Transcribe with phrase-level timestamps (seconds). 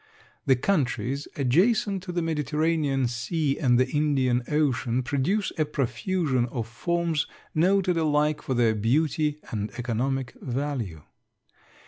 [0.47, 6.67] The countries adjacent to the Mediterranean Sea and the Indian Ocean produce a profusion of
[6.67, 11.03] forms noted alike for their beauty and economic value.